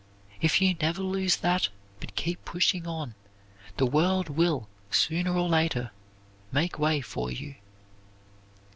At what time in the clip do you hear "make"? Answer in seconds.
6.51-6.79